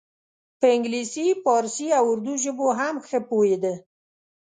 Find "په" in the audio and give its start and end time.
0.59-0.65